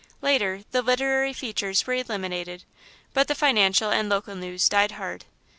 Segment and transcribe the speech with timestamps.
[0.23, 2.63] Later, the literary features were eliminated,
[3.13, 5.25] but the financial and local news died hard.